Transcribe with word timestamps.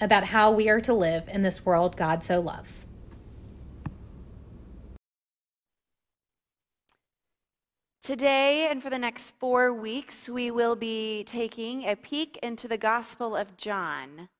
about 0.00 0.24
how 0.24 0.50
we 0.50 0.68
are 0.68 0.80
to 0.80 0.94
live 0.94 1.28
in 1.28 1.42
this 1.42 1.64
world 1.66 1.96
God 1.96 2.22
so 2.22 2.40
loves. 2.40 2.86
Today 8.02 8.68
and 8.70 8.82
for 8.82 8.88
the 8.88 8.98
next 8.98 9.34
four 9.38 9.70
weeks, 9.70 10.30
we 10.30 10.50
will 10.50 10.76
be 10.76 11.24
taking 11.24 11.86
a 11.86 11.94
peek 11.94 12.38
into 12.42 12.66
the 12.66 12.78
Gospel 12.78 13.36
of 13.36 13.58
John. 13.58 14.30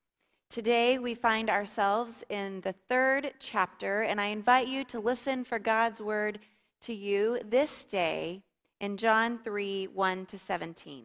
Today, 0.48 0.98
we 0.98 1.14
find 1.14 1.50
ourselves 1.50 2.24
in 2.30 2.62
the 2.62 2.74
third 2.88 3.34
chapter, 3.38 4.00
and 4.00 4.18
I 4.18 4.28
invite 4.28 4.68
you 4.68 4.84
to 4.84 4.98
listen 4.98 5.44
for 5.44 5.58
God's 5.58 6.00
word 6.00 6.38
to 6.80 6.94
you 6.94 7.40
this 7.46 7.84
day 7.84 8.42
in 8.80 8.96
John 8.96 9.38
3 9.38 9.88
1 9.88 10.24
to 10.24 10.38
17. 10.38 11.04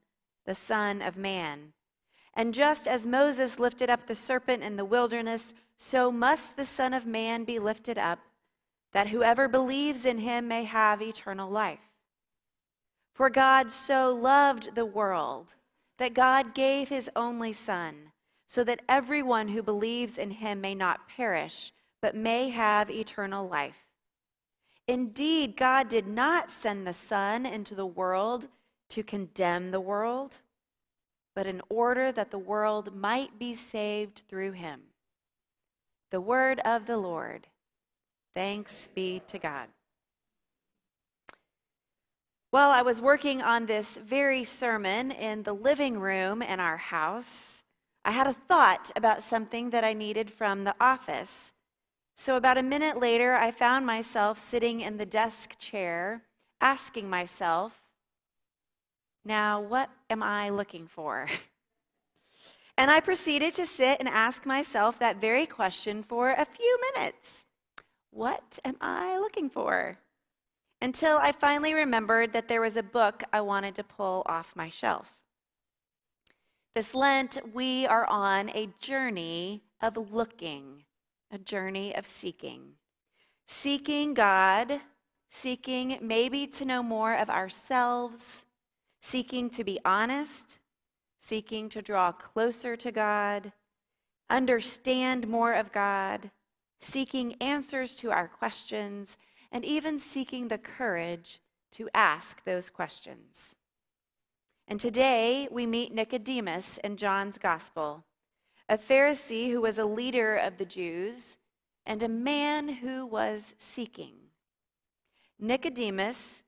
the 0.45 0.55
Son 0.55 1.01
of 1.01 1.17
Man. 1.17 1.73
And 2.33 2.53
just 2.53 2.87
as 2.87 3.05
Moses 3.05 3.59
lifted 3.59 3.89
up 3.89 4.07
the 4.07 4.15
serpent 4.15 4.63
in 4.63 4.77
the 4.77 4.85
wilderness, 4.85 5.53
so 5.77 6.11
must 6.11 6.55
the 6.55 6.65
Son 6.65 6.93
of 6.93 7.05
Man 7.05 7.43
be 7.43 7.59
lifted 7.59 7.97
up, 7.97 8.19
that 8.93 9.07
whoever 9.07 9.47
believes 9.47 10.05
in 10.05 10.19
him 10.19 10.47
may 10.47 10.63
have 10.63 11.01
eternal 11.01 11.49
life. 11.49 11.79
For 13.13 13.29
God 13.29 13.71
so 13.71 14.13
loved 14.13 14.75
the 14.75 14.85
world 14.85 15.55
that 15.97 16.13
God 16.13 16.55
gave 16.55 16.89
his 16.89 17.09
only 17.15 17.53
Son, 17.53 18.11
so 18.47 18.63
that 18.63 18.81
everyone 18.89 19.49
who 19.49 19.61
believes 19.61 20.17
in 20.17 20.31
him 20.31 20.61
may 20.61 20.73
not 20.73 21.07
perish, 21.07 21.71
but 22.01 22.15
may 22.15 22.49
have 22.49 22.89
eternal 22.89 23.47
life. 23.47 23.85
Indeed, 24.87 25.55
God 25.55 25.87
did 25.87 26.07
not 26.07 26.51
send 26.51 26.85
the 26.85 26.93
Son 26.93 27.45
into 27.45 27.75
the 27.75 27.85
world 27.85 28.47
to 28.91 29.03
condemn 29.03 29.71
the 29.71 29.81
world 29.81 30.39
but 31.35 31.47
in 31.47 31.61
order 31.69 32.11
that 32.11 32.31
the 32.31 32.39
world 32.39 32.95
might 32.95 33.39
be 33.39 33.53
saved 33.53 34.21
through 34.29 34.51
him. 34.51 34.81
The 36.11 36.21
word 36.21 36.59
of 36.59 36.85
the 36.87 36.97
Lord. 36.97 37.47
Thanks 38.35 38.89
be 38.93 39.21
to 39.27 39.39
God. 39.39 39.67
Well, 42.51 42.71
I 42.71 42.81
was 42.81 42.99
working 42.99 43.41
on 43.41 43.65
this 43.65 43.95
very 43.95 44.43
sermon 44.43 45.11
in 45.11 45.43
the 45.43 45.53
living 45.53 45.99
room 45.99 46.41
in 46.41 46.59
our 46.59 46.77
house. 46.77 47.63
I 48.03 48.11
had 48.11 48.27
a 48.27 48.33
thought 48.33 48.91
about 48.95 49.23
something 49.23 49.69
that 49.69 49.85
I 49.85 49.93
needed 49.93 50.29
from 50.29 50.65
the 50.65 50.75
office. 50.81 51.53
So, 52.17 52.35
about 52.35 52.57
a 52.57 52.63
minute 52.63 52.99
later, 52.99 53.35
I 53.35 53.51
found 53.51 53.85
myself 53.85 54.37
sitting 54.37 54.81
in 54.81 54.97
the 54.97 55.05
desk 55.05 55.57
chair, 55.59 56.23
asking 56.59 57.09
myself, 57.09 57.80
now, 59.23 59.61
what 59.61 59.89
am 60.09 60.23
I 60.23 60.49
looking 60.49 60.87
for? 60.87 61.27
And 62.77 62.89
I 62.89 62.99
proceeded 62.99 63.53
to 63.55 63.65
sit 63.67 63.99
and 63.99 64.09
ask 64.09 64.43
myself 64.43 64.97
that 64.97 65.21
very 65.21 65.45
question 65.45 66.01
for 66.01 66.31
a 66.31 66.45
few 66.45 66.79
minutes. 66.95 67.45
What 68.09 68.57
am 68.65 68.75
I 68.81 69.19
looking 69.19 69.51
for? 69.51 69.97
Until 70.81 71.19
I 71.19 71.31
finally 71.31 71.75
remembered 71.75 72.33
that 72.33 72.47
there 72.47 72.61
was 72.61 72.75
a 72.75 72.81
book 72.81 73.23
I 73.31 73.41
wanted 73.41 73.75
to 73.75 73.83
pull 73.83 74.23
off 74.25 74.55
my 74.55 74.67
shelf. 74.67 75.13
This 76.73 76.95
Lent, 76.95 77.37
we 77.53 77.85
are 77.85 78.07
on 78.07 78.49
a 78.49 78.69
journey 78.79 79.61
of 79.79 80.11
looking, 80.11 80.83
a 81.29 81.37
journey 81.37 81.93
of 81.95 82.07
seeking. 82.07 82.73
Seeking 83.47 84.15
God, 84.15 84.79
seeking 85.29 85.99
maybe 86.01 86.47
to 86.47 86.65
know 86.65 86.81
more 86.81 87.13
of 87.13 87.29
ourselves, 87.29 88.45
seeking 89.01 89.49
to 89.49 89.63
be 89.63 89.79
honest, 89.83 90.59
seeking 91.17 91.69
to 91.69 91.81
draw 91.81 92.11
closer 92.11 92.75
to 92.75 92.91
God, 92.91 93.51
understand 94.29 95.27
more 95.27 95.53
of 95.53 95.71
God, 95.71 96.31
seeking 96.79 97.35
answers 97.41 97.95
to 97.95 98.11
our 98.11 98.27
questions, 98.27 99.17
and 99.51 99.65
even 99.65 99.99
seeking 99.99 100.47
the 100.47 100.57
courage 100.57 101.41
to 101.71 101.89
ask 101.93 102.43
those 102.43 102.69
questions. 102.69 103.55
And 104.67 104.79
today 104.79 105.47
we 105.51 105.65
meet 105.65 105.93
Nicodemus 105.93 106.79
in 106.83 106.95
John's 106.95 107.37
Gospel, 107.37 108.05
a 108.69 108.77
Pharisee 108.77 109.51
who 109.51 109.61
was 109.61 109.77
a 109.77 109.85
leader 109.85 110.35
of 110.37 110.57
the 110.57 110.65
Jews 110.65 111.37
and 111.85 112.01
a 112.01 112.07
man 112.07 112.69
who 112.69 113.05
was 113.05 113.53
seeking. 113.57 114.13
Nicodemus 115.39 116.43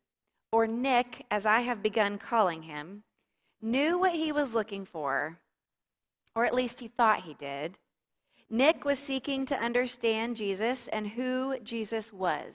or 0.53 0.67
Nick, 0.67 1.25
as 1.31 1.47
I 1.47 1.61
have 1.61 1.81
begun 1.81 2.19
calling 2.19 2.61
him, 2.61 3.01
knew 3.59 3.97
what 3.97 4.11
he 4.11 4.31
was 4.31 4.53
looking 4.53 4.85
for, 4.85 5.39
or 6.35 6.45
at 6.45 6.53
least 6.53 6.79
he 6.79 6.87
thought 6.87 7.23
he 7.23 7.33
did. 7.33 7.79
Nick 8.51 8.85
was 8.85 8.99
seeking 8.99 9.47
to 9.47 9.59
understand 9.59 10.35
Jesus 10.35 10.87
and 10.89 11.07
who 11.07 11.57
Jesus 11.63 12.13
was. 12.13 12.53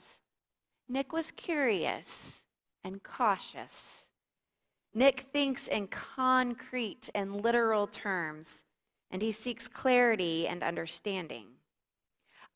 Nick 0.87 1.11
was 1.11 1.31
curious 1.31 2.45
and 2.85 3.03
cautious. 3.03 4.05
Nick 4.93 5.25
thinks 5.33 5.67
in 5.67 5.87
concrete 5.87 7.09
and 7.13 7.43
literal 7.43 7.85
terms, 7.85 8.61
and 9.11 9.21
he 9.21 9.33
seeks 9.33 9.67
clarity 9.67 10.47
and 10.47 10.63
understanding. 10.63 11.47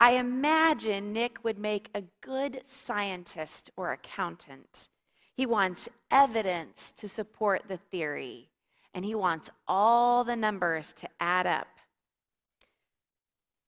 I 0.00 0.12
imagine 0.12 1.12
Nick 1.12 1.44
would 1.44 1.58
make 1.58 1.90
a 1.94 2.04
good 2.22 2.62
scientist 2.64 3.70
or 3.76 3.92
accountant. 3.92 4.88
He 5.36 5.46
wants 5.46 5.88
evidence 6.10 6.92
to 6.96 7.08
support 7.08 7.62
the 7.68 7.76
theory, 7.76 8.50
and 8.94 9.04
he 9.04 9.14
wants 9.14 9.50
all 9.66 10.24
the 10.24 10.36
numbers 10.36 10.92
to 10.98 11.08
add 11.20 11.46
up. 11.46 11.66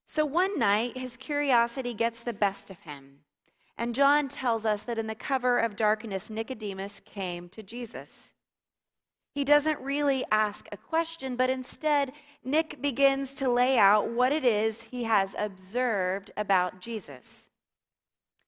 So 0.06 0.24
one 0.24 0.58
night, 0.58 0.96
his 0.96 1.16
curiosity 1.16 1.92
gets 1.92 2.22
the 2.22 2.32
best 2.32 2.70
of 2.70 2.78
him. 2.80 3.18
And 3.76 3.94
John 3.94 4.28
tells 4.28 4.64
us 4.64 4.82
that 4.84 4.98
in 4.98 5.08
the 5.08 5.14
cover 5.14 5.58
of 5.58 5.76
darkness, 5.76 6.30
Nicodemus 6.30 7.00
came 7.04 7.48
to 7.50 7.62
Jesus. 7.62 8.32
He 9.34 9.44
doesn't 9.44 9.78
really 9.80 10.24
ask 10.32 10.66
a 10.72 10.78
question, 10.78 11.36
but 11.36 11.50
instead, 11.50 12.12
Nick 12.42 12.80
begins 12.80 13.34
to 13.34 13.50
lay 13.50 13.76
out 13.76 14.08
what 14.08 14.32
it 14.32 14.46
is 14.46 14.84
he 14.84 15.04
has 15.04 15.36
observed 15.38 16.30
about 16.38 16.80
Jesus. 16.80 17.50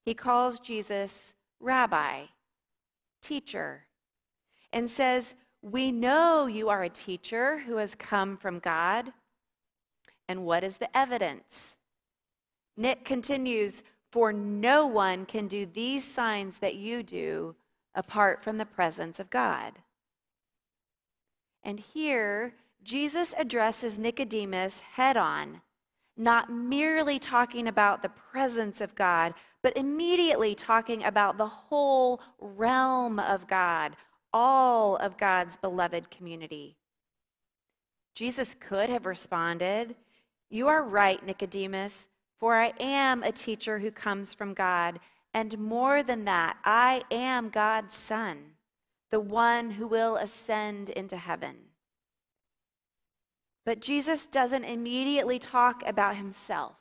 He 0.06 0.14
calls 0.14 0.60
Jesus 0.60 1.34
rabbi, 1.60 2.22
teacher, 3.20 3.86
and 4.72 4.90
says, 4.90 5.34
We 5.62 5.92
know 5.92 6.46
you 6.46 6.68
are 6.68 6.82
a 6.82 6.88
teacher 6.88 7.58
who 7.58 7.76
has 7.76 7.94
come 7.94 8.36
from 8.36 8.58
God. 8.58 9.12
And 10.28 10.44
what 10.44 10.62
is 10.62 10.76
the 10.76 10.94
evidence? 10.96 11.76
Nick 12.76 13.04
continues, 13.04 13.82
For 14.10 14.32
no 14.32 14.86
one 14.86 15.26
can 15.26 15.48
do 15.48 15.66
these 15.66 16.04
signs 16.04 16.58
that 16.58 16.74
you 16.74 17.02
do 17.02 17.56
apart 17.94 18.44
from 18.44 18.58
the 18.58 18.66
presence 18.66 19.18
of 19.18 19.30
God. 19.30 19.74
And 21.62 21.80
here, 21.80 22.54
Jesus 22.82 23.34
addresses 23.36 23.98
Nicodemus 23.98 24.80
head 24.80 25.16
on, 25.16 25.60
not 26.16 26.50
merely 26.50 27.18
talking 27.18 27.66
about 27.68 28.02
the 28.02 28.08
presence 28.08 28.80
of 28.80 28.94
God, 28.94 29.34
but 29.62 29.76
immediately 29.76 30.54
talking 30.54 31.04
about 31.04 31.38
the 31.38 31.46
whole 31.46 32.20
realm 32.38 33.18
of 33.18 33.46
God, 33.46 33.96
all 34.32 34.96
of 34.96 35.18
God's 35.18 35.56
beloved 35.56 36.10
community. 36.10 36.76
Jesus 38.14 38.56
could 38.58 38.90
have 38.90 39.06
responded, 39.06 39.96
You 40.50 40.68
are 40.68 40.82
right, 40.82 41.24
Nicodemus, 41.24 42.08
for 42.38 42.56
I 42.56 42.72
am 42.78 43.22
a 43.22 43.32
teacher 43.32 43.78
who 43.78 43.90
comes 43.90 44.34
from 44.34 44.54
God, 44.54 45.00
and 45.34 45.58
more 45.58 46.02
than 46.02 46.24
that, 46.24 46.56
I 46.64 47.02
am 47.10 47.48
God's 47.48 47.94
Son 47.94 48.52
the 49.10 49.20
one 49.20 49.70
who 49.70 49.86
will 49.86 50.16
ascend 50.16 50.90
into 50.90 51.16
heaven. 51.16 51.56
But 53.64 53.80
Jesus 53.80 54.26
doesn't 54.26 54.64
immediately 54.64 55.38
talk 55.38 55.82
about 55.86 56.16
himself 56.16 56.76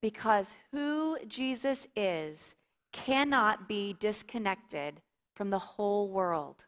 because 0.00 0.56
who 0.72 1.18
Jesus 1.26 1.86
is 1.96 2.54
cannot 2.92 3.68
be 3.68 3.96
disconnected 3.98 5.00
from 5.34 5.50
the 5.50 5.58
whole 5.58 6.08
world. 6.08 6.64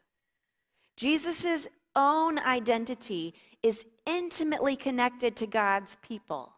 Jesus' 0.97 1.67
own 1.95 2.39
identity 2.39 3.33
is 3.63 3.85
intimately 4.05 4.75
connected 4.75 5.35
to 5.35 5.47
God's 5.47 5.97
people 6.01 6.53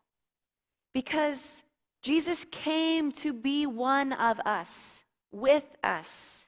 because 0.94 1.64
Jesus 2.02 2.46
came 2.52 3.12
to 3.14 3.34
be 3.34 3.66
one 3.66 4.14
of 4.14 4.40
us, 4.46 5.04
with 5.32 5.76
us. 5.84 6.48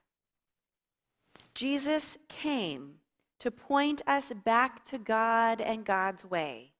Jesus 1.53 2.17
came 2.27 2.95
to 3.39 3.49
point 3.49 4.01
us 4.05 4.31
back 4.43 4.85
to 4.85 4.97
God 4.97 5.61
and 5.61 5.85
God's 5.85 6.25
way. 6.25 6.74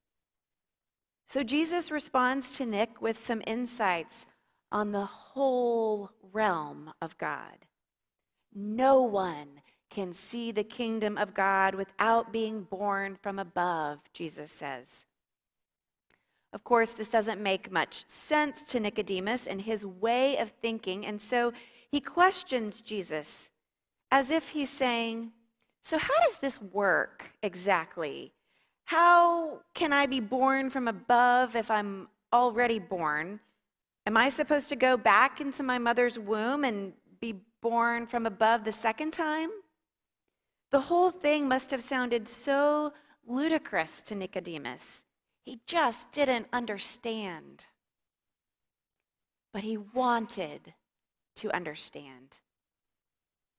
So 1.27 1.43
Jesus 1.43 1.91
responds 1.91 2.55
to 2.57 2.65
Nick 2.65 3.01
with 3.01 3.19
some 3.19 3.41
insights 3.47 4.25
on 4.71 4.91
the 4.91 5.05
whole 5.05 6.11
realm 6.31 6.91
of 7.01 7.17
God. 7.17 7.65
No 8.53 9.01
one 9.01 9.61
can 9.89 10.13
see 10.13 10.51
the 10.51 10.63
kingdom 10.63 11.17
of 11.17 11.33
God 11.33 11.75
without 11.75 12.33
being 12.33 12.63
born 12.63 13.17
from 13.21 13.39
above, 13.39 13.99
Jesus 14.13 14.51
says. 14.51 15.05
Of 16.53 16.63
course, 16.63 16.91
this 16.91 17.09
doesn't 17.09 17.41
make 17.41 17.71
much 17.71 18.07
sense 18.07 18.67
to 18.67 18.79
Nicodemus 18.79 19.47
and 19.47 19.61
his 19.61 19.85
way 19.85 20.37
of 20.37 20.51
thinking, 20.61 21.05
and 21.05 21.21
so 21.21 21.53
he 21.91 21.99
questions 21.99 22.81
Jesus 22.81 23.49
as 24.11 24.31
if 24.31 24.49
he's 24.49 24.69
saying, 24.69 25.31
So, 25.83 25.97
how 25.97 26.13
does 26.25 26.37
this 26.37 26.61
work 26.61 27.31
exactly? 27.43 28.33
How 28.85 29.61
can 29.73 29.91
I 29.91 30.05
be 30.05 30.19
born 30.19 30.69
from 30.69 30.87
above 30.87 31.55
if 31.55 31.71
I'm 31.71 32.07
already 32.31 32.79
born? 32.79 33.39
Am 34.05 34.15
I 34.15 34.29
supposed 34.29 34.69
to 34.69 34.75
go 34.75 34.95
back 34.95 35.41
into 35.41 35.63
my 35.63 35.79
mother's 35.79 36.19
womb 36.19 36.63
and 36.63 36.93
be 37.19 37.41
born 37.61 38.05
from 38.05 38.27
above 38.27 38.63
the 38.63 38.71
second 38.71 39.11
time? 39.11 39.49
The 40.71 40.81
whole 40.81 41.09
thing 41.09 41.47
must 41.47 41.71
have 41.71 41.81
sounded 41.81 42.27
so 42.27 42.93
ludicrous 43.25 44.03
to 44.03 44.15
Nicodemus. 44.15 45.03
He 45.43 45.59
just 45.65 46.11
didn't 46.11 46.47
understand. 46.53 47.65
But 49.51 49.63
he 49.63 49.77
wanted 49.77 50.73
to 51.37 51.55
understand. 51.55 52.39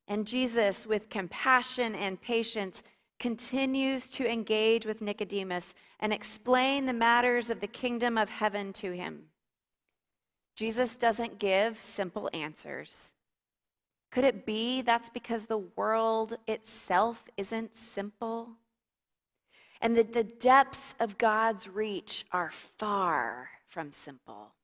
And 0.07 0.27
Jesus, 0.27 0.87
with 0.87 1.11
compassion 1.11 1.95
and 1.97 2.21
patience, 2.21 2.83
continues 3.19 4.09
to 4.11 4.31
engage 4.31 4.87
with 4.87 5.01
Nicodemus 5.01 5.75
and 6.01 6.13
explain 6.13 6.87
the 6.87 6.93
matters 6.93 7.51
of 7.51 7.61
the 7.61 7.67
kingdom 7.67 8.19
of 8.19 8.29
heaven 8.29 8.73
to 8.75 8.93
him. 8.93 9.25
Jesus 10.57 10.97
doesn't 10.97 11.39
give 11.39 11.81
simple 11.81 12.31
answers. 12.33 13.13
Could 14.11 14.25
it 14.25 14.47
be 14.47 14.83
that's 14.83 15.11
because 15.11 15.47
the 15.47 15.59
world 15.59 16.39
itself 16.47 17.25
isn't 17.37 17.77
simple? 17.77 18.51
And 19.81 19.97
that 19.97 20.15
the 20.15 20.25
depths 20.25 20.95
of 20.99 21.19
God's 21.19 21.69
reach 21.69 22.25
are 22.33 22.51
far 22.51 23.51
from 23.67 23.93
simple. 23.93 24.55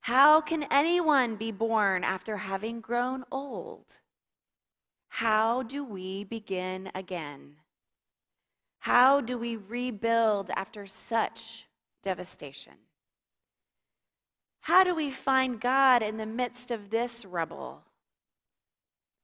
How 0.00 0.40
can 0.40 0.64
anyone 0.64 1.36
be 1.36 1.52
born 1.52 2.02
after 2.02 2.38
having 2.38 2.80
grown 2.80 3.24
old? 3.30 3.98
How 5.08 5.62
do 5.62 5.84
we 5.84 6.24
begin 6.24 6.90
again? 6.94 7.56
How 8.80 9.20
do 9.20 9.36
we 9.36 9.56
rebuild 9.56 10.50
after 10.54 10.86
such 10.86 11.66
devastation? 12.02 12.74
How 14.60 14.84
do 14.84 14.94
we 14.94 15.10
find 15.10 15.60
God 15.60 16.02
in 16.02 16.16
the 16.16 16.26
midst 16.26 16.70
of 16.70 16.90
this 16.90 17.24
rubble? 17.24 17.82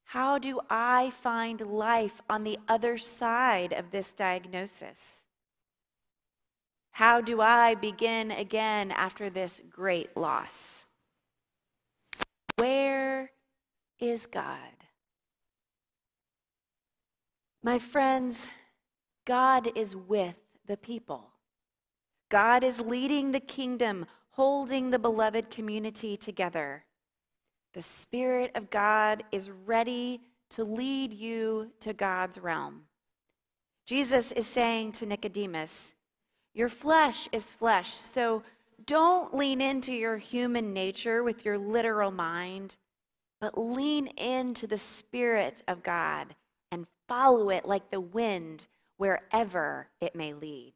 How 0.05 0.39
do 0.39 0.61
I 0.71 1.11
find 1.11 1.61
life 1.61 2.21
on 2.31 2.45
the 2.45 2.59
other 2.69 2.99
side 2.99 3.73
of 3.73 3.91
this 3.91 4.13
diagnosis? 4.13 5.25
How 6.93 7.21
do 7.21 7.41
I 7.41 7.75
begin 7.75 8.31
again 8.31 8.93
after 8.93 9.29
this 9.29 9.61
great 9.69 10.17
loss? 10.17 10.85
Where 12.57 13.33
is 13.99 14.27
God? 14.27 14.84
My 17.65 17.79
friends, 17.79 18.47
God 19.25 19.71
is 19.75 19.97
with 19.97 20.37
the 20.67 20.77
people. 20.77 21.31
God 22.29 22.63
is 22.63 22.79
leading 22.79 23.33
the 23.33 23.41
kingdom, 23.41 24.05
holding 24.33 24.91
the 24.91 24.99
beloved 24.99 25.49
community 25.49 26.15
together. 26.19 26.85
The 27.73 27.81
Spirit 27.81 28.51
of 28.55 28.69
God 28.69 29.25
is 29.33 29.51
ready 29.51 30.21
to 30.51 30.63
lead 30.63 31.15
you 31.15 31.71
to 31.81 31.95
God's 31.95 32.39
realm. 32.39 32.83
Jesus 33.87 34.31
is 34.31 34.47
saying 34.47 34.93
to 34.93 35.07
Nicodemus, 35.07 35.95
your 36.53 36.69
flesh 36.69 37.31
is 37.33 37.51
flesh, 37.55 37.95
so 37.95 38.43
don't 38.85 39.35
lean 39.35 39.63
into 39.63 39.95
your 39.95 40.19
human 40.19 40.75
nature 40.75 41.23
with 41.23 41.47
your 41.47 41.57
literal 41.57 42.11
mind, 42.11 42.77
but 43.41 43.57
lean 43.57 44.09
into 44.19 44.67
the 44.67 44.77
Spirit 44.77 45.63
of 45.67 45.83
God 45.83 46.35
follow 47.09 47.51
it 47.51 47.67
like 47.67 47.91
the 47.91 48.01
wind 48.01 48.67
wherever 48.97 49.89
it 50.01 50.15
may 50.15 50.33
lead. 50.33 50.75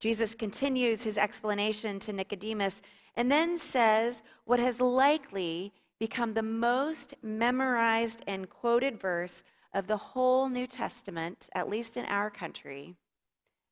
Jesus 0.00 0.34
continues 0.34 1.02
his 1.02 1.16
explanation 1.16 1.98
to 2.00 2.12
Nicodemus 2.12 2.82
and 3.14 3.30
then 3.30 3.58
says 3.58 4.22
what 4.44 4.60
has 4.60 4.80
likely 4.80 5.72
become 5.98 6.34
the 6.34 6.42
most 6.42 7.14
memorized 7.22 8.22
and 8.26 8.50
quoted 8.50 9.00
verse 9.00 9.42
of 9.72 9.86
the 9.86 9.96
whole 9.96 10.48
New 10.48 10.66
Testament, 10.66 11.48
at 11.54 11.68
least 11.68 11.96
in 11.96 12.04
our 12.06 12.30
country. 12.30 12.94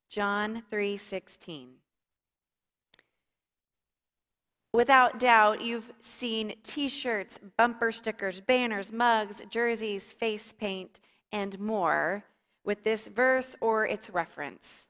John 0.09 0.62
3:16. 0.71 1.81
Without 4.73 5.21
doubt, 5.21 5.61
you've 5.61 5.93
seen 6.00 6.57
t-shirts, 6.64 7.38
bumper 7.57 7.93
stickers, 7.93 8.41
banners, 8.41 8.93
mugs, 8.93 9.41
jerseys, 9.49 10.11
face 10.11 10.53
paint, 10.53 11.00
and 11.35 11.59
more 11.59 12.25
with 12.62 12.85
this 12.85 13.09
verse 13.09 13.57
or 13.61 13.85
its 13.85 14.09
reference. 14.09 14.88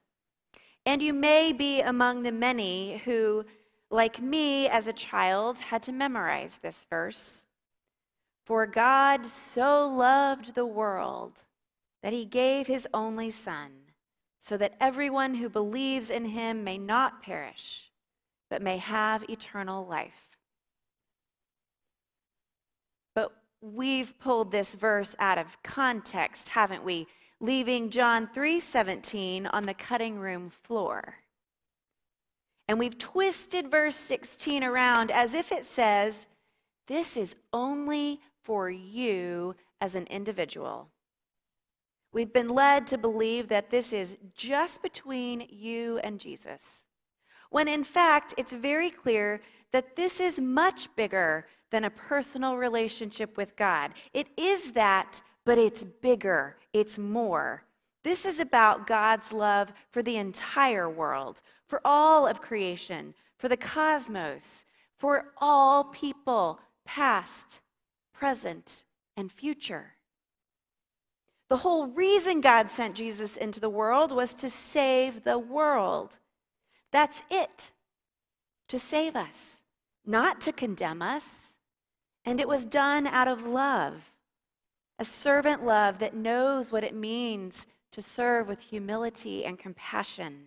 And 0.84 1.02
you 1.02 1.14
may 1.14 1.54
be 1.54 1.80
among 1.80 2.22
the 2.22 2.32
many 2.32 2.98
who, 2.98 3.46
like 3.90 4.20
me 4.20 4.68
as 4.68 4.86
a 4.86 4.92
child, 4.92 5.58
had 5.58 5.82
to 5.84 5.92
memorize 5.92 6.58
this 6.60 6.86
verse. 6.90 7.46
For 8.44 8.66
God 8.66 9.24
so 9.24 9.88
loved 9.88 10.54
the 10.54 10.66
world 10.66 11.44
that 12.02 12.12
he 12.12 12.26
gave 12.26 12.66
his 12.66 12.86
only 12.92 13.30
Son, 13.30 13.70
so 14.38 14.58
that 14.58 14.76
everyone 14.78 15.36
who 15.36 15.48
believes 15.48 16.10
in 16.10 16.26
him 16.26 16.62
may 16.62 16.76
not 16.76 17.22
perish, 17.22 17.90
but 18.50 18.60
may 18.60 18.76
have 18.76 19.24
eternal 19.30 19.86
life. 19.86 20.36
But 23.14 23.32
we've 23.72 24.18
pulled 24.18 24.52
this 24.52 24.74
verse 24.74 25.16
out 25.18 25.38
of 25.38 25.62
context, 25.62 26.50
haven't 26.50 26.84
we? 26.84 27.06
leaving 27.40 27.90
John 27.90 28.26
3:17 28.26 29.46
on 29.52 29.64
the 29.64 29.74
cutting 29.74 30.18
room 30.18 30.48
floor. 30.48 31.18
And 32.66 32.78
we've 32.78 32.96
twisted 32.96 33.70
verse 33.70 33.96
16 33.96 34.64
around 34.64 35.10
as 35.10 35.34
if 35.34 35.52
it 35.52 35.66
says, 35.66 36.26
this 36.86 37.16
is 37.16 37.36
only 37.52 38.20
for 38.42 38.70
you 38.70 39.54
as 39.80 39.94
an 39.94 40.06
individual. 40.06 40.88
We've 42.12 42.32
been 42.32 42.48
led 42.48 42.86
to 42.86 42.98
believe 42.98 43.48
that 43.48 43.70
this 43.70 43.92
is 43.92 44.16
just 44.34 44.80
between 44.80 45.46
you 45.50 45.98
and 45.98 46.20
Jesus, 46.20 46.86
when 47.50 47.68
in 47.68 47.84
fact 47.84 48.32
it's 48.38 48.52
very 48.52 48.90
clear 48.90 49.42
that 49.72 49.96
this 49.96 50.20
is 50.20 50.38
much 50.38 50.94
bigger 50.96 51.46
than 51.74 51.82
a 51.82 51.90
personal 51.90 52.56
relationship 52.56 53.36
with 53.36 53.56
God. 53.56 53.94
It 54.12 54.28
is 54.36 54.70
that 54.74 55.22
but 55.44 55.58
it's 55.58 55.82
bigger, 55.82 56.56
it's 56.72 57.00
more. 57.00 57.64
This 58.04 58.24
is 58.24 58.38
about 58.38 58.86
God's 58.86 59.32
love 59.32 59.72
for 59.90 60.00
the 60.00 60.16
entire 60.16 60.88
world, 60.88 61.42
for 61.66 61.80
all 61.84 62.28
of 62.28 62.40
creation, 62.40 63.12
for 63.38 63.48
the 63.48 63.56
cosmos, 63.56 64.64
for 64.96 65.32
all 65.38 65.82
people, 65.82 66.60
past, 66.84 67.60
present, 68.12 68.84
and 69.16 69.32
future. 69.32 69.94
The 71.48 71.56
whole 71.56 71.88
reason 71.88 72.40
God 72.40 72.70
sent 72.70 72.94
Jesus 72.94 73.36
into 73.36 73.58
the 73.58 73.68
world 73.68 74.12
was 74.12 74.32
to 74.34 74.48
save 74.48 75.24
the 75.24 75.40
world. 75.40 76.18
That's 76.92 77.20
it, 77.32 77.72
to 78.68 78.78
save 78.78 79.16
us, 79.16 79.56
not 80.06 80.40
to 80.42 80.52
condemn 80.52 81.02
us. 81.02 81.43
And 82.24 82.40
it 82.40 82.48
was 82.48 82.64
done 82.64 83.06
out 83.06 83.28
of 83.28 83.46
love 83.46 84.10
a 84.98 85.04
servant 85.04 85.64
love 85.64 85.98
that 85.98 86.14
knows 86.14 86.70
what 86.70 86.84
it 86.84 86.94
means 86.94 87.66
to 87.90 88.02
serve 88.02 88.48
with 88.48 88.60
humility 88.60 89.44
and 89.44 89.58
compassion. 89.58 90.46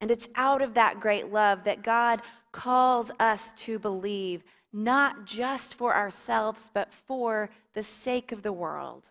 And 0.00 0.10
it's 0.10 0.28
out 0.34 0.62
of 0.62 0.74
that 0.74 1.00
great 1.00 1.32
love 1.32 1.64
that 1.64 1.82
God 1.82 2.22
calls 2.52 3.10
us 3.18 3.52
to 3.58 3.78
believe, 3.78 4.42
not 4.72 5.24
just 5.24 5.74
for 5.74 5.94
ourselves, 5.94 6.70
but 6.72 6.92
for 6.92 7.50
the 7.74 7.82
sake 7.82 8.32
of 8.32 8.42
the 8.42 8.52
world. 8.52 9.10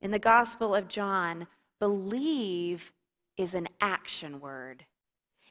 In 0.00 0.10
the 0.10 0.18
Gospel 0.18 0.74
of 0.74 0.88
John, 0.88 1.46
believe 1.78 2.92
is 3.36 3.54
an 3.54 3.68
action 3.80 4.40
word. 4.40 4.84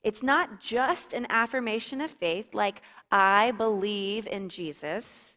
It's 0.04 0.24
not 0.24 0.62
just 0.62 1.14
an 1.14 1.28
affirmation 1.30 2.00
of 2.00 2.12
faith, 2.12 2.54
like, 2.54 2.82
I 3.12 3.52
believe 3.52 4.28
in 4.28 4.50
Jesus. 4.50 5.36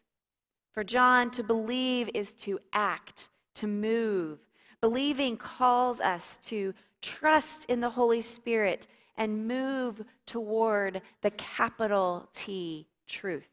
For 0.71 0.83
John, 0.83 1.31
to 1.31 1.43
believe 1.43 2.09
is 2.13 2.33
to 2.35 2.59
act, 2.71 3.29
to 3.55 3.67
move. 3.67 4.39
Believing 4.81 5.37
calls 5.37 5.99
us 6.01 6.39
to 6.45 6.73
trust 7.01 7.65
in 7.69 7.81
the 7.81 7.91
Holy 7.91 8.21
Spirit 8.21 8.87
and 9.17 9.47
move 9.47 10.03
toward 10.25 11.01
the 11.21 11.31
capital 11.31 12.29
T 12.33 12.87
truth. 13.07 13.47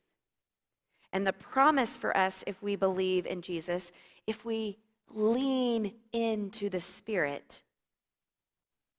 And 1.12 1.26
the 1.26 1.33
promise 1.33 1.97
for 1.97 2.17
us, 2.17 2.45
if 2.47 2.62
we 2.62 2.76
believe 2.76 3.26
in 3.26 3.43
Jesus, 3.43 3.90
if 4.26 4.45
we 4.45 4.79
lean 5.12 5.93
into 6.12 6.71
the 6.71 6.81
Spirit, 6.81 7.62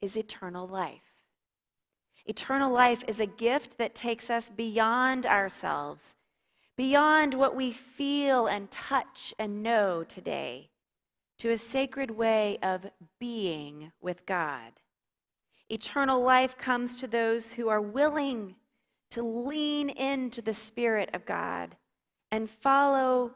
is 0.02 0.18
eternal 0.18 0.68
life. 0.68 1.11
Eternal 2.26 2.72
life 2.72 3.04
is 3.08 3.20
a 3.20 3.26
gift 3.26 3.78
that 3.78 3.96
takes 3.96 4.30
us 4.30 4.50
beyond 4.50 5.26
ourselves 5.26 6.14
beyond 6.78 7.34
what 7.34 7.56
we 7.56 7.72
feel 7.72 8.48
and 8.48 8.72
touch 8.72 9.34
and 9.38 9.62
know 9.62 10.04
today, 10.04 10.70
to 11.38 11.52
a 11.52 11.58
sacred 11.58 12.12
way 12.12 12.58
of 12.62 12.88
being 13.20 13.92
with 14.02 14.26
God. 14.26 14.72
Eternal 15.70 16.22
life 16.22 16.58
comes 16.58 16.98
to 16.98 17.08
those 17.08 17.54
who 17.54 17.70
are 17.70 17.82
willing 17.82 18.56
to 19.10 19.22
lean 19.22 19.90
into 19.90 20.42
the 20.42 20.54
Spirit 20.54 21.10
of 21.14 21.26
God 21.26 21.76
and 22.32 22.50
follow, 22.50 23.32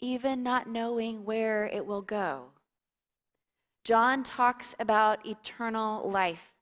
even 0.00 0.42
not 0.42 0.68
knowing 0.68 1.24
where 1.24 1.66
it 1.66 1.86
will 1.86 2.02
go. 2.02 2.50
John 3.84 4.22
talks 4.22 4.74
about 4.78 5.26
eternal 5.26 6.10
life 6.10 6.53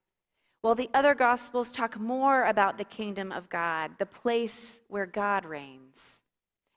while 0.62 0.76
the 0.76 0.88
other 0.95 1.14
Gospels 1.14 1.71
talk 1.71 1.99
more 1.99 2.45
about 2.45 2.78
the 2.78 2.85
kingdom 2.85 3.33
of 3.33 3.49
God, 3.49 3.92
the 3.99 4.07
place 4.07 4.81
where 4.88 5.07
God 5.07 5.45
reigns. 5.45 6.23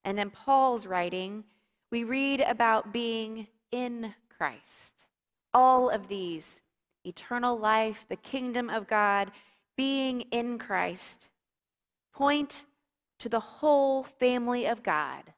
And 0.04 0.20
in 0.20 0.32
Paul's 0.32 0.86
writing, 0.88 1.44
we 1.92 2.04
read 2.04 2.42
about 2.42 2.92
being 2.92 3.48
in 3.72 4.14
Christ. 4.36 5.06
All 5.54 5.90
of 5.90 6.08
these 6.08 6.62
eternal 7.06 7.58
life, 7.58 8.06
the 8.10 8.16
kingdom 8.16 8.70
of 8.70 8.88
God, 8.88 9.32
being 9.78 10.22
in 10.32 10.58
Christ 10.58 11.30
point 12.12 12.66
to 13.20 13.30
the 13.30 13.40
whole 13.40 14.04
family 14.04 14.66
of 14.66 14.82
God, 14.82 15.34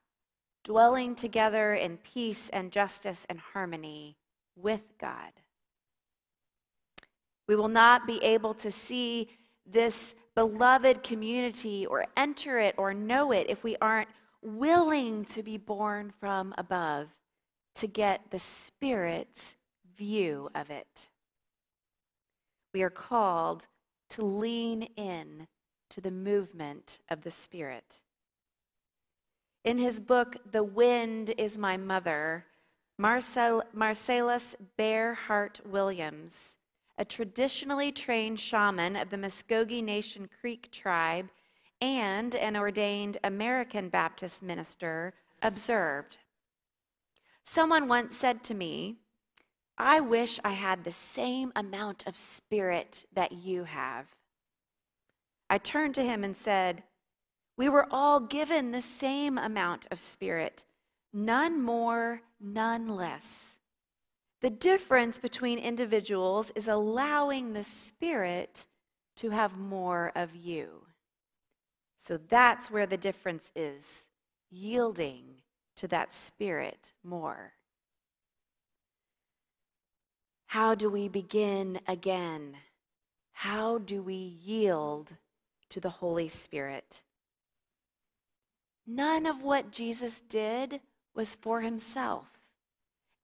dwelling 0.63 1.15
together 1.15 1.73
in 1.73 1.97
peace 1.97 2.49
and 2.49 2.71
justice 2.71 3.25
and 3.29 3.39
harmony 3.39 4.15
with 4.55 4.97
God. 4.99 5.31
We 7.47 7.55
will 7.55 7.69
not 7.69 8.05
be 8.05 8.21
able 8.23 8.53
to 8.55 8.71
see 8.71 9.29
this 9.65 10.15
beloved 10.35 11.03
community 11.03 11.85
or 11.85 12.05
enter 12.15 12.59
it 12.59 12.75
or 12.77 12.93
know 12.93 13.31
it 13.31 13.47
if 13.49 13.63
we 13.63 13.75
aren't 13.81 14.09
willing 14.41 15.25
to 15.25 15.41
be 15.41 15.57
born 15.57 16.13
from 16.19 16.53
above 16.57 17.07
to 17.75 17.87
get 17.87 18.31
the 18.31 18.39
Spirit's 18.39 19.55
view 19.97 20.49
of 20.53 20.69
it. 20.69 21.07
We 22.73 22.83
are 22.83 22.89
called 22.89 23.67
to 24.11 24.23
lean 24.23 24.83
in 24.95 25.47
to 25.89 26.01
the 26.01 26.11
movement 26.11 26.99
of 27.09 27.21
the 27.21 27.31
Spirit. 27.31 28.01
In 29.63 29.77
his 29.77 29.99
book, 29.99 30.37
The 30.51 30.63
Wind 30.63 31.33
is 31.37 31.57
My 31.57 31.77
Mother, 31.77 32.45
Marcel, 32.97 33.63
Marcellus 33.73 34.55
Bear 34.77 35.13
Heart 35.13 35.61
Williams 35.65 36.56
a 36.97 37.05
traditionally 37.05 37.91
trained 37.91 38.39
shaman 38.39 38.95
of 38.95 39.09
the 39.09 39.17
Muskogee 39.17 39.83
Nation 39.83 40.29
Creek 40.41 40.69
tribe 40.71 41.29
and 41.81 42.35
an 42.35 42.57
ordained 42.57 43.17
American 43.23 43.89
Baptist 43.89 44.41
minister, 44.41 45.13
observed. 45.41 46.17
Someone 47.45 47.87
once 47.87 48.15
said 48.15 48.43
to 48.45 48.53
me, 48.53 48.95
I 49.77 49.99
wish 49.99 50.39
I 50.43 50.51
had 50.51 50.83
the 50.83 50.91
same 50.91 51.51
amount 51.55 52.03
of 52.07 52.17
spirit 52.17 53.05
that 53.13 53.31
you 53.31 53.65
have. 53.65 54.07
I 55.49 55.59
turned 55.59 55.93
to 55.95 56.03
him 56.03 56.23
and 56.23 56.35
said, 56.35 56.83
We 57.57 57.69
were 57.69 57.87
all 57.91 58.19
given 58.19 58.71
the 58.71 58.81
same 58.81 59.37
amount 59.37 59.85
of 59.91 59.99
spirit, 59.99 60.65
none 61.13 61.61
more, 61.61 62.21
none 62.41 62.87
less. 62.87 63.56
The 64.41 64.49
difference 64.49 65.17
between 65.17 65.57
individuals 65.57 66.51
is 66.55 66.67
allowing 66.67 67.53
the 67.53 67.63
Spirit 67.63 68.67
to 69.17 69.31
have 69.31 69.57
more 69.57 70.11
of 70.15 70.35
you. 70.35 70.85
So 71.99 72.17
that's 72.17 72.69
where 72.69 72.85
the 72.85 72.97
difference 72.97 73.51
is 73.55 74.07
yielding 74.49 75.41
to 75.77 75.87
that 75.87 76.13
Spirit 76.13 76.91
more. 77.03 77.53
How 80.47 80.75
do 80.75 80.89
we 80.89 81.07
begin 81.07 81.79
again? 81.87 82.57
How 83.33 83.79
do 83.79 84.01
we 84.01 84.13
yield 84.13 85.13
to 85.69 85.79
the 85.79 85.89
Holy 85.89 86.29
Spirit? 86.29 87.03
None 88.85 89.25
of 89.25 89.41
what 89.41 89.71
Jesus 89.71 90.21
did 90.21 90.79
was 91.13 91.33
for 91.33 91.61
himself. 91.61 92.36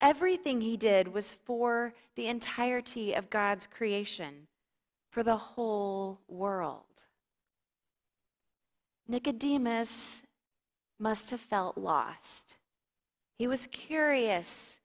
Everything 0.03 0.59
he 0.59 0.75
did 0.75 1.07
was 1.07 1.37
for 1.45 1.93
the 2.17 2.27
entirety 2.27 3.13
of 3.13 3.29
God's 3.29 3.67
creation, 3.67 4.47
for 5.09 5.23
the 5.23 5.37
whole 5.37 6.19
world. 6.27 7.05
Nicodemus 9.07 10.21
must 10.99 11.29
have 11.29 11.39
felt 11.39 11.77
lost. 11.77 12.57
He 13.37 13.47
was 13.47 13.65
curious 13.67 14.81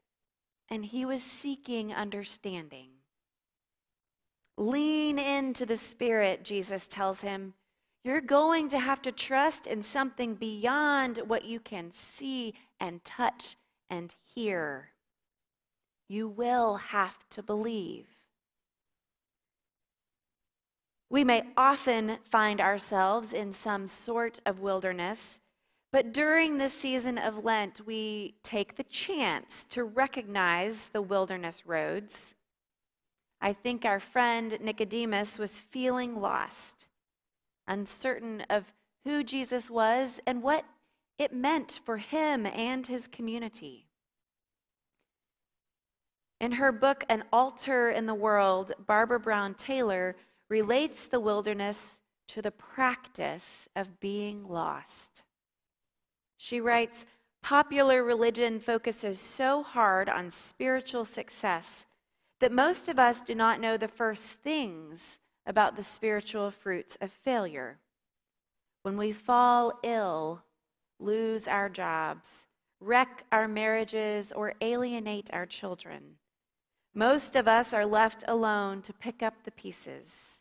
and 0.70 0.84
he 0.84 1.04
was 1.04 1.24
seeking 1.24 1.92
understanding. 1.92 2.90
Lean 4.56 5.18
into 5.18 5.66
the 5.66 5.76
Spirit, 5.76 6.44
Jesus 6.44 6.86
tells 6.86 7.22
him. 7.22 7.54
You're 8.04 8.20
going 8.20 8.68
to 8.68 8.78
have 8.78 9.02
to 9.02 9.10
trust 9.10 9.66
in 9.66 9.82
something 9.82 10.36
beyond 10.36 11.22
what 11.26 11.44
you 11.44 11.58
can 11.58 11.90
see 11.90 12.54
and 12.78 13.04
touch 13.04 13.56
and 13.90 14.14
hear. 14.24 14.90
You 16.08 16.28
will 16.28 16.76
have 16.76 17.18
to 17.30 17.42
believe. 17.42 18.06
We 21.10 21.24
may 21.24 21.44
often 21.56 22.18
find 22.24 22.60
ourselves 22.60 23.32
in 23.32 23.52
some 23.52 23.88
sort 23.88 24.40
of 24.44 24.60
wilderness, 24.60 25.40
but 25.90 26.12
during 26.12 26.58
this 26.58 26.74
season 26.74 27.16
of 27.16 27.44
Lent, 27.44 27.86
we 27.86 28.34
take 28.42 28.76
the 28.76 28.84
chance 28.84 29.64
to 29.70 29.84
recognize 29.84 30.88
the 30.88 31.00
wilderness 31.00 31.66
roads. 31.66 32.34
I 33.40 33.52
think 33.52 33.84
our 33.84 34.00
friend 34.00 34.58
Nicodemus 34.60 35.38
was 35.38 35.60
feeling 35.60 36.20
lost, 36.20 36.88
uncertain 37.66 38.42
of 38.50 38.74
who 39.04 39.24
Jesus 39.24 39.70
was 39.70 40.20
and 40.26 40.42
what 40.42 40.64
it 41.18 41.32
meant 41.32 41.80
for 41.84 41.96
him 41.96 42.44
and 42.46 42.86
his 42.86 43.06
community. 43.06 43.87
In 46.40 46.52
her 46.52 46.70
book, 46.70 47.04
An 47.08 47.24
Altar 47.32 47.90
in 47.90 48.06
the 48.06 48.14
World, 48.14 48.72
Barbara 48.86 49.18
Brown 49.18 49.54
Taylor 49.54 50.14
relates 50.48 51.06
the 51.06 51.20
wilderness 51.20 51.98
to 52.28 52.40
the 52.40 52.52
practice 52.52 53.68
of 53.74 53.98
being 53.98 54.48
lost. 54.48 55.24
She 56.36 56.60
writes 56.60 57.06
Popular 57.42 58.04
religion 58.04 58.60
focuses 58.60 59.18
so 59.18 59.62
hard 59.62 60.08
on 60.08 60.30
spiritual 60.30 61.04
success 61.04 61.86
that 62.40 62.52
most 62.52 62.88
of 62.88 62.98
us 62.98 63.22
do 63.22 63.34
not 63.34 63.60
know 63.60 63.76
the 63.76 63.88
first 63.88 64.24
things 64.24 65.18
about 65.46 65.76
the 65.76 65.82
spiritual 65.82 66.50
fruits 66.50 66.96
of 67.00 67.10
failure. 67.10 67.78
When 68.82 68.96
we 68.96 69.12
fall 69.12 69.78
ill, 69.82 70.42
lose 71.00 71.48
our 71.48 71.68
jobs, 71.68 72.46
wreck 72.80 73.24
our 73.32 73.48
marriages, 73.48 74.30
or 74.32 74.54
alienate 74.60 75.30
our 75.32 75.46
children, 75.46 76.16
most 76.98 77.36
of 77.36 77.46
us 77.46 77.72
are 77.72 77.86
left 77.86 78.24
alone 78.26 78.82
to 78.82 78.92
pick 78.92 79.22
up 79.22 79.34
the 79.44 79.52
pieces 79.52 80.38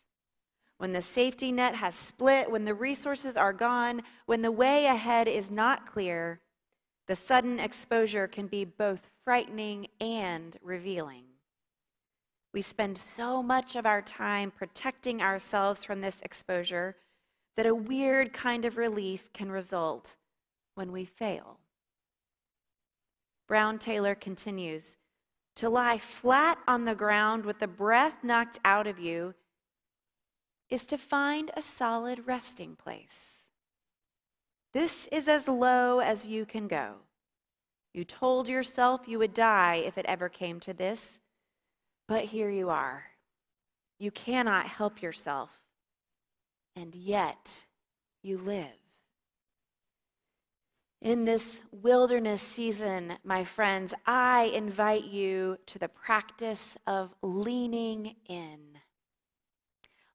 when 0.77 0.91
the 0.91 1.01
safety 1.01 1.51
net 1.51 1.75
has 1.75 1.95
split, 1.95 2.51
when 2.51 2.65
the 2.65 2.73
resources 2.73 3.35
are 3.35 3.53
gone, 3.53 4.01
when 4.25 4.41
the 4.41 4.51
way 4.51 4.85
ahead 4.85 5.27
is 5.27 5.49
not 5.49 5.87
clear, 5.87 6.39
the 7.07 7.15
sudden 7.15 7.59
exposure 7.59 8.27
can 8.27 8.47
be 8.47 8.63
both 8.63 9.09
frightening 9.23 9.87
and 9.99 10.57
revealing. 10.61 11.23
We 12.53 12.61
spend 12.61 12.97
so 12.97 13.41
much 13.41 13.75
of 13.75 13.85
our 13.85 14.01
time 14.01 14.51
protecting 14.51 15.21
ourselves 15.21 15.83
from 15.83 16.01
this 16.01 16.21
exposure 16.21 16.95
that 17.55 17.65
a 17.65 17.75
weird 17.75 18.33
kind 18.33 18.65
of 18.65 18.77
relief 18.77 19.31
can 19.33 19.51
result 19.51 20.15
when 20.75 20.91
we 20.91 21.05
fail. 21.05 21.59
Brown 23.47 23.79
Taylor 23.79 24.13
continues 24.13 24.95
To 25.57 25.69
lie 25.69 25.97
flat 25.97 26.59
on 26.67 26.85
the 26.85 26.93
ground 26.93 27.43
with 27.43 27.57
the 27.57 27.67
breath 27.67 28.23
knocked 28.23 28.59
out 28.63 28.85
of 28.85 28.99
you 28.99 29.33
is 30.69 30.85
to 30.85 30.99
find 30.99 31.49
a 31.55 31.63
solid 31.63 32.27
resting 32.27 32.75
place. 32.75 33.47
This 34.73 35.07
is 35.11 35.27
as 35.27 35.47
low 35.47 35.97
as 35.97 36.27
you 36.27 36.45
can 36.45 36.67
go. 36.67 36.97
You 37.91 38.03
told 38.03 38.47
yourself 38.47 39.07
you 39.07 39.17
would 39.17 39.33
die 39.33 39.81
if 39.83 39.97
it 39.97 40.05
ever 40.05 40.29
came 40.29 40.59
to 40.59 40.73
this, 40.73 41.19
but 42.07 42.25
here 42.25 42.51
you 42.51 42.69
are. 42.69 43.05
You 43.97 44.11
cannot 44.11 44.67
help 44.67 45.01
yourself, 45.01 45.49
and 46.75 46.93
yet 46.93 47.65
you 48.21 48.37
live. 48.37 48.86
In 51.01 51.25
this 51.25 51.61
wilderness 51.71 52.41
season, 52.41 53.13
my 53.23 53.43
friends, 53.43 53.93
I 54.05 54.51
invite 54.53 55.05
you 55.05 55.57
to 55.67 55.77
the 55.77 55.87
practice 55.87 56.75
of 56.87 57.13
leaning 57.21 58.15
in. 58.27 58.59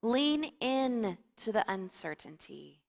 Lean 0.02 0.52
in 0.60 1.18
to 1.36 1.52
the 1.52 1.64
uncertainty. 1.70 2.80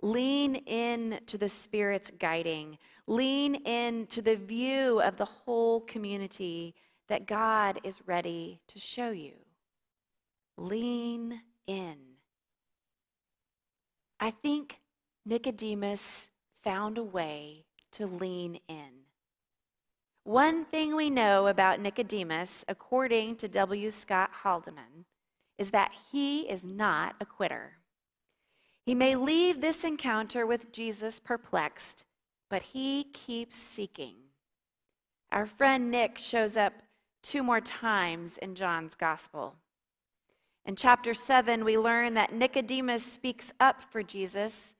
Lean 0.00 0.54
in 0.54 1.18
to 1.26 1.36
the 1.36 1.48
Spirit's 1.48 2.12
guiding. 2.12 2.78
Lean 3.08 3.56
in 3.56 4.06
to 4.06 4.22
the 4.22 4.36
view 4.36 5.00
of 5.00 5.16
the 5.16 5.24
whole 5.24 5.80
community 5.80 6.76
that 7.08 7.26
God 7.26 7.80
is 7.82 8.06
ready 8.06 8.60
to 8.68 8.78
show 8.78 9.10
you. 9.10 9.34
Lean 10.56 11.40
in. 11.66 11.96
I 14.20 14.30
think 14.30 14.78
Nicodemus 15.24 16.30
found 16.66 16.98
a 16.98 17.04
way 17.04 17.64
to 17.92 18.08
lean 18.08 18.58
in. 18.68 19.04
One 20.24 20.64
thing 20.64 20.96
we 20.96 21.10
know 21.10 21.46
about 21.46 21.78
Nicodemus, 21.78 22.64
according 22.66 23.36
to 23.36 23.46
W. 23.46 23.92
Scott 23.92 24.30
Haldeman, 24.42 25.04
is 25.58 25.70
that 25.70 25.92
he 26.10 26.40
is 26.40 26.64
not 26.64 27.14
a 27.20 27.24
quitter. 27.24 27.74
He 28.84 28.96
may 28.96 29.14
leave 29.14 29.60
this 29.60 29.84
encounter 29.84 30.44
with 30.44 30.72
Jesus 30.72 31.20
perplexed, 31.20 32.04
but 32.50 32.62
he 32.62 33.04
keeps 33.04 33.56
seeking. 33.56 34.16
Our 35.30 35.46
friend 35.46 35.88
Nick 35.88 36.18
shows 36.18 36.56
up 36.56 36.72
two 37.22 37.44
more 37.44 37.60
times 37.60 38.38
in 38.38 38.56
John's 38.56 38.96
gospel. 38.96 39.54
In 40.64 40.74
chapter 40.74 41.14
7, 41.14 41.64
we 41.64 41.78
learn 41.78 42.14
that 42.14 42.34
Nicodemus 42.34 43.04
speaks 43.04 43.52
up 43.60 43.82
for 43.82 44.02
Jesus 44.02 44.74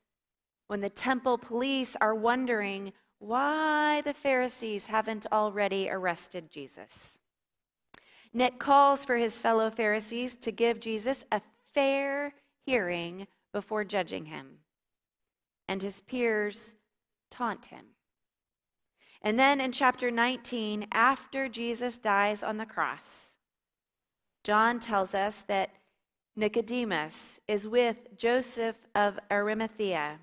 when 0.67 0.81
the 0.81 0.91
temple 0.91 1.39
police 1.39 1.97
are 2.01 2.15
wondering 2.15 2.93
why 3.19 4.03
the 4.03 4.15
Pharisees 4.15 4.87
haven't 4.87 5.27
already 5.33 5.89
arrested 5.89 6.51
Jesus. 6.51 7.19
Nick 8.33 8.59
calls 8.59 9.05
for 9.05 9.17
his 9.17 9.39
fellow 9.39 9.71
Pharisees 9.71 10.37
to 10.37 10.53
give 10.53 10.81
Jesus 10.81 11.25
a 11.33 11.41
fair 11.73 12.35
hearing 12.67 13.27
before 13.53 13.85
judging 13.85 14.27
him, 14.27 14.59
and 15.69 15.81
his 15.81 16.03
peers 16.03 16.75
taunt 17.31 17.67
him. 17.67 17.87
And 19.23 19.39
then 19.39 19.61
in 19.61 19.73
chapter 19.73 20.11
19, 20.11 20.89
after 20.93 21.49
Jesus 21.49 21.99
dies 21.99 22.43
on 22.43 22.59
the 22.59 22.67
cross, 22.67 23.33
John 24.45 24.79
tells 24.79 25.15
us 25.15 25.43
that 25.49 25.71
Nicodemus 26.37 27.41
is 27.49 27.67
with 27.67 27.97
Joseph 28.17 28.77
of 28.95 29.19
Arimathea 29.31 30.19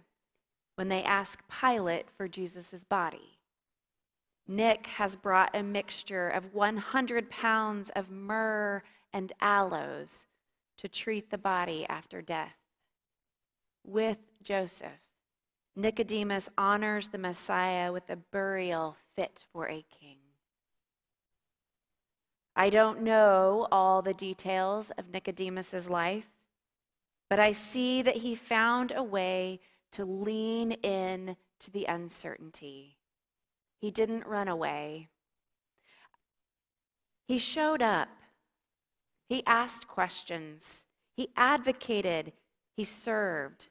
when 0.75 0.89
they 0.89 1.03
ask 1.03 1.41
Pilate 1.49 2.07
for 2.15 2.27
Jesus' 2.27 2.83
body. 2.83 3.39
Nick 4.47 4.87
has 4.87 5.15
brought 5.15 5.55
a 5.55 5.63
mixture 5.63 6.29
of 6.29 6.53
100 6.53 7.29
pounds 7.29 7.89
of 7.95 8.11
myrrh 8.11 8.83
and 9.13 9.31
aloes 9.39 10.27
to 10.77 10.87
treat 10.87 11.29
the 11.29 11.37
body 11.37 11.85
after 11.87 12.21
death. 12.21 12.57
With 13.85 14.17
Joseph, 14.41 14.89
Nicodemus 15.75 16.49
honors 16.57 17.07
the 17.07 17.17
Messiah 17.17 17.91
with 17.91 18.09
a 18.09 18.15
burial 18.15 18.97
fit 19.15 19.43
for 19.51 19.67
a 19.67 19.85
king. 19.99 20.17
I 22.55 22.69
don't 22.69 23.01
know 23.01 23.67
all 23.71 24.01
the 24.01 24.13
details 24.13 24.91
of 24.97 25.09
Nicodemus's 25.09 25.89
life, 25.89 26.27
but 27.29 27.39
I 27.39 27.51
see 27.51 28.01
that 28.03 28.17
he 28.17 28.35
found 28.35 28.91
a 28.95 29.01
way 29.01 29.59
to 29.93 30.05
lean 30.05 30.73
in 30.73 31.37
to 31.59 31.71
the 31.71 31.85
uncertainty 31.85 32.97
he 33.83 33.91
didn't 33.91 34.25
run 34.25 34.47
away. 34.47 35.09
He 37.27 37.37
showed 37.37 37.81
up. 37.81 38.07
He 39.27 39.43
asked 39.45 39.89
questions. 39.89 40.85
He 41.17 41.27
advocated. 41.35 42.31
He 42.77 42.85
served. 42.85 43.67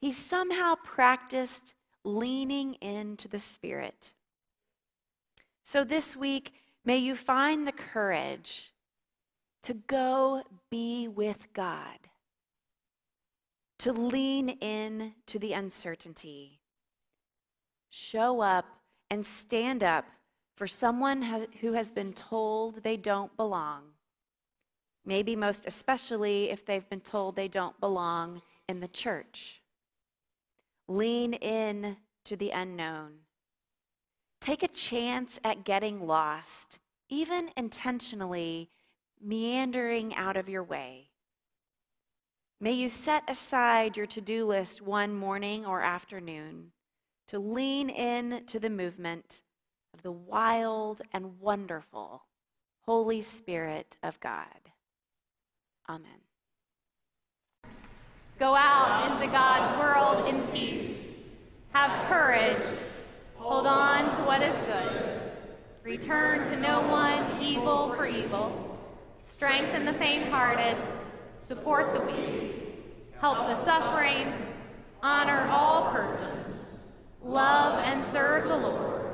He 0.00 0.12
somehow 0.12 0.76
practiced 0.82 1.74
leaning 2.04 2.72
into 2.80 3.28
the 3.28 3.38
Spirit. 3.38 4.14
So 5.62 5.84
this 5.84 6.16
week, 6.16 6.54
may 6.82 6.96
you 6.96 7.14
find 7.14 7.66
the 7.66 7.72
courage 7.72 8.72
to 9.64 9.74
go 9.74 10.42
be 10.70 11.06
with 11.06 11.52
God, 11.52 11.98
to 13.78 13.92
lean 13.92 14.48
in 14.48 15.14
to 15.26 15.38
the 15.38 15.52
uncertainty. 15.52 16.60
Show 17.90 18.40
up 18.40 18.66
and 19.10 19.24
stand 19.24 19.82
up 19.82 20.04
for 20.56 20.66
someone 20.66 21.46
who 21.60 21.72
has 21.74 21.92
been 21.92 22.12
told 22.12 22.82
they 22.82 22.96
don't 22.96 23.34
belong, 23.36 23.82
maybe 25.04 25.36
most 25.36 25.64
especially 25.66 26.50
if 26.50 26.66
they've 26.66 26.88
been 26.90 27.00
told 27.00 27.36
they 27.36 27.48
don't 27.48 27.78
belong 27.80 28.42
in 28.68 28.80
the 28.80 28.88
church. 28.88 29.62
Lean 30.88 31.34
in 31.34 31.96
to 32.24 32.36
the 32.36 32.50
unknown. 32.50 33.12
Take 34.40 34.62
a 34.62 34.68
chance 34.68 35.38
at 35.44 35.64
getting 35.64 36.06
lost, 36.06 36.78
even 37.08 37.50
intentionally 37.56 38.70
meandering 39.20 40.14
out 40.14 40.36
of 40.36 40.48
your 40.48 40.62
way. 40.62 41.10
May 42.60 42.72
you 42.72 42.88
set 42.88 43.22
aside 43.28 43.96
your 43.96 44.06
to 44.06 44.20
do 44.20 44.44
list 44.44 44.82
one 44.82 45.14
morning 45.14 45.64
or 45.64 45.80
afternoon 45.80 46.72
to 47.28 47.38
lean 47.38 47.88
in 47.88 48.44
to 48.46 48.58
the 48.58 48.70
movement 48.70 49.42
of 49.94 50.02
the 50.02 50.10
wild 50.10 51.00
and 51.12 51.38
wonderful 51.38 52.24
Holy 52.80 53.22
Spirit 53.22 53.96
of 54.02 54.18
God. 54.18 54.72
Amen. 55.88 56.10
Go 58.40 58.56
out 58.56 59.12
into 59.12 59.30
God's 59.30 59.78
world 59.78 60.28
in 60.28 60.42
peace. 60.48 61.14
Have 61.72 62.08
courage. 62.08 62.64
Hold 63.36 63.68
on 63.68 64.10
to 64.16 64.22
what 64.22 64.42
is 64.42 64.54
good. 64.66 65.20
Return 65.84 66.44
to 66.50 66.56
no 66.56 66.80
one 66.88 67.40
evil 67.40 67.94
for 67.94 68.06
evil. 68.06 68.78
Strengthen 69.24 69.84
the 69.84 69.92
faint 69.94 70.28
hearted. 70.28 70.76
Support 71.48 71.94
the 71.94 72.00
weak. 72.02 72.52
Help 73.22 73.38
the 73.38 73.64
suffering. 73.64 74.30
Honor 75.02 75.48
all 75.50 75.90
persons. 75.90 76.56
Love 77.24 77.82
and 77.86 78.04
serve 78.12 78.48
the 78.48 78.56
Lord 78.56 79.06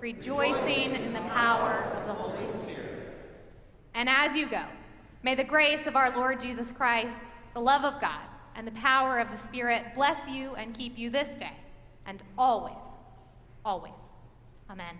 rejoicing 0.00 0.94
in 0.94 1.12
the 1.12 1.20
power 1.20 1.84
of 1.94 2.06
the 2.06 2.14
Holy 2.14 2.48
Spirit. 2.62 3.12
And 3.94 4.08
as 4.08 4.34
you 4.34 4.48
go, 4.48 4.64
may 5.22 5.34
the 5.34 5.44
grace 5.44 5.86
of 5.86 5.94
our 5.94 6.16
Lord 6.16 6.40
Jesus 6.40 6.72
Christ, 6.72 7.14
the 7.52 7.60
love 7.60 7.84
of 7.84 8.00
God, 8.00 8.22
and 8.56 8.66
the 8.66 8.72
power 8.72 9.18
of 9.18 9.30
the 9.30 9.36
Spirit 9.36 9.84
bless 9.94 10.26
you 10.26 10.54
and 10.54 10.74
keep 10.74 10.98
you 10.98 11.10
this 11.10 11.36
day 11.36 11.56
and 12.06 12.22
always, 12.38 12.74
always. 13.66 13.92
Amen. 14.70 14.96